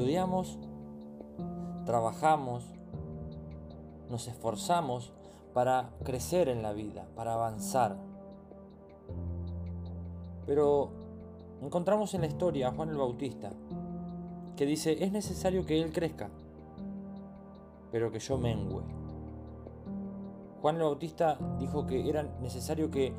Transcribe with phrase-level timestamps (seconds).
[0.00, 0.58] estudiamos,
[1.84, 2.64] trabajamos,
[4.08, 5.12] nos esforzamos
[5.52, 7.98] para crecer en la vida, para avanzar.
[10.46, 10.88] Pero
[11.60, 13.50] encontramos en la historia a Juan el Bautista,
[14.56, 16.30] que dice, es necesario que Él crezca,
[17.92, 18.84] pero que yo mengüe.
[20.62, 23.12] Juan el Bautista dijo que era necesario que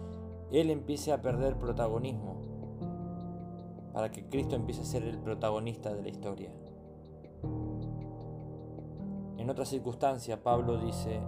[0.52, 2.38] Él empiece a perder protagonismo,
[3.94, 6.52] para que Cristo empiece a ser el protagonista de la historia.
[9.38, 11.20] En otra circunstancia, Pablo dice,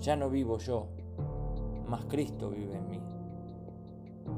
[0.00, 0.86] ya no vivo yo,
[1.88, 3.00] mas Cristo vive en mí.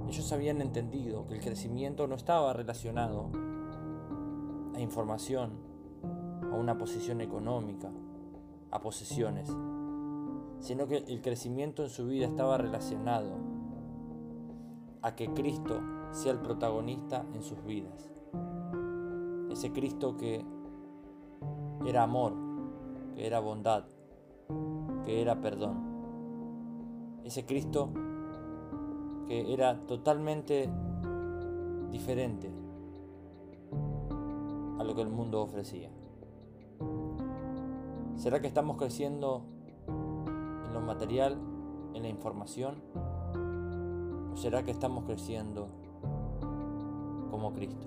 [0.08, 3.30] Ellos habían entendido que el crecimiento no estaba relacionado
[4.74, 5.52] a información,
[6.50, 7.90] a una posición económica,
[8.70, 9.48] a posesiones,
[10.60, 13.51] sino que el crecimiento en su vida estaba relacionado
[15.02, 15.80] a que Cristo
[16.12, 18.10] sea el protagonista en sus vidas.
[19.50, 20.44] Ese Cristo que
[21.84, 22.34] era amor,
[23.14, 23.84] que era bondad,
[25.04, 27.20] que era perdón.
[27.24, 27.90] Ese Cristo
[29.26, 30.70] que era totalmente
[31.90, 32.50] diferente
[34.78, 35.90] a lo que el mundo ofrecía.
[38.16, 39.44] ¿Será que estamos creciendo
[39.88, 41.38] en lo material,
[41.94, 42.76] en la información?
[44.32, 45.68] ¿O será que estamos creciendo
[47.30, 47.86] como Cristo?